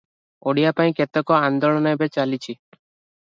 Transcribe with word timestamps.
ଓଡ଼ିଆ 0.51 0.71
ପାଇଁ 0.79 0.95
କେତେକ 0.99 1.37
ଆନ୍ଦୋଳନ 1.49 1.91
ଏବେ 1.97 2.07
ଚାଲିଛି। 2.17 2.57